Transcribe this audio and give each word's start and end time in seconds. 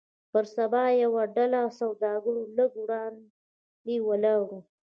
پر 0.31 0.43
سبا 0.55 0.83
يوه 1.03 1.23
ډله 1.35 1.61
سوداګر 1.79 2.35
لږ 2.57 2.71
وړاندې 2.83 3.95
ولاړ 4.07 4.39
وو. 4.47 4.59